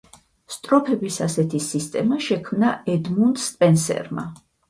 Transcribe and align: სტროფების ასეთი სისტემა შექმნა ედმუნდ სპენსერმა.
სტროფების 0.53 1.17
ასეთი 1.25 1.59
სისტემა 1.65 2.17
შექმნა 2.29 2.71
ედმუნდ 2.97 3.43
სპენსერმა. 3.45 4.27